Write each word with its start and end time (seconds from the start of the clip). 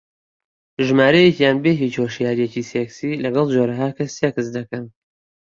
ژمارەیەکیان 0.85 1.57
بێ 1.63 1.71
هیچ 1.81 1.93
هۆشیارییەکی 2.01 2.67
سێکسی 2.71 3.19
لەگەڵ 3.23 3.45
جۆرەها 3.55 3.89
کەس 3.97 4.11
سێکس 4.19 4.47
دەکەن 4.57 4.85